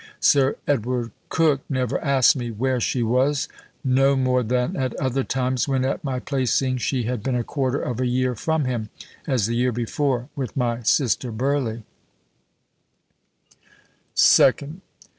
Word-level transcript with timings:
Sir 0.19 0.55
Edward 0.67 1.11
Coke 1.29 1.61
_never 1.71 2.01
asked 2.01 2.35
me 2.35 2.49
where 2.49 2.79
she 2.79 3.03
was, 3.03 3.47
no 3.83 4.15
more 4.15 4.41
than 4.41 4.75
at 4.75 4.95
other 4.95 5.23
times, 5.23 5.67
when 5.67 5.85
at 5.85 6.03
my 6.03 6.19
placing 6.19 6.77
she 6.77 7.03
had 7.03 7.21
been 7.21 7.35
a 7.35 7.43
quarter 7.43 7.79
of 7.79 7.99
a 7.99 8.07
year 8.07 8.33
from 8.33 8.65
him, 8.65 8.89
as 9.27 9.45
the 9.45 9.55
year 9.55 9.71
before 9.71 10.27
with 10.35 10.57
my 10.57 10.81
sister 10.81 11.31
Burley_. 11.31 11.83
"Second. 14.15 14.81